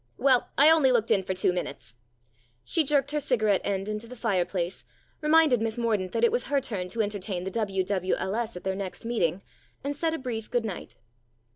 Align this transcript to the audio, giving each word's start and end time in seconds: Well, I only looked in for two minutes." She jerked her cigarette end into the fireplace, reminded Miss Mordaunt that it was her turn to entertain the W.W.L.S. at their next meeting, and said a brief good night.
Well, 0.17 0.49
I 0.57 0.71
only 0.71 0.91
looked 0.91 1.11
in 1.11 1.21
for 1.21 1.35
two 1.35 1.53
minutes." 1.53 1.93
She 2.63 2.83
jerked 2.83 3.11
her 3.11 3.19
cigarette 3.19 3.61
end 3.63 3.87
into 3.87 4.07
the 4.07 4.15
fireplace, 4.15 4.83
reminded 5.21 5.61
Miss 5.61 5.77
Mordaunt 5.77 6.11
that 6.13 6.23
it 6.23 6.31
was 6.31 6.47
her 6.47 6.59
turn 6.59 6.87
to 6.87 7.03
entertain 7.03 7.43
the 7.43 7.51
W.W.L.S. 7.51 8.57
at 8.57 8.63
their 8.63 8.73
next 8.73 9.05
meeting, 9.05 9.43
and 9.83 9.95
said 9.95 10.15
a 10.15 10.17
brief 10.17 10.49
good 10.49 10.65
night. 10.65 10.95